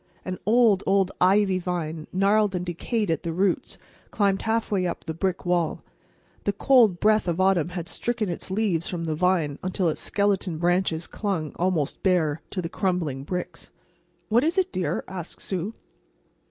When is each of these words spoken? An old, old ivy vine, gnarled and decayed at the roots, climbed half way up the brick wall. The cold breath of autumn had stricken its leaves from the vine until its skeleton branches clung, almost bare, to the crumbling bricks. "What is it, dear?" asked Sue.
An 0.25 0.39
old, 0.47 0.81
old 0.87 1.11
ivy 1.21 1.59
vine, 1.59 2.07
gnarled 2.11 2.55
and 2.55 2.65
decayed 2.65 3.11
at 3.11 3.21
the 3.21 3.31
roots, 3.31 3.77
climbed 4.09 4.41
half 4.41 4.71
way 4.71 4.87
up 4.87 5.03
the 5.03 5.13
brick 5.13 5.45
wall. 5.45 5.83
The 6.45 6.53
cold 6.53 6.99
breath 6.99 7.27
of 7.27 7.39
autumn 7.39 7.69
had 7.69 7.87
stricken 7.87 8.27
its 8.27 8.49
leaves 8.49 8.87
from 8.87 9.03
the 9.03 9.13
vine 9.13 9.59
until 9.61 9.89
its 9.89 10.01
skeleton 10.01 10.57
branches 10.57 11.05
clung, 11.05 11.51
almost 11.57 12.01
bare, 12.01 12.41
to 12.49 12.63
the 12.63 12.67
crumbling 12.67 13.23
bricks. 13.23 13.69
"What 14.27 14.43
is 14.43 14.57
it, 14.57 14.71
dear?" 14.71 15.03
asked 15.07 15.39
Sue. 15.39 15.75